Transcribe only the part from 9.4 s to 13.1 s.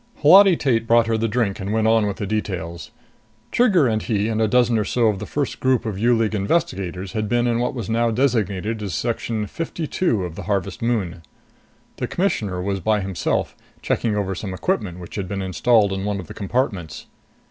52 of Harvest Moon. The Commissioner was by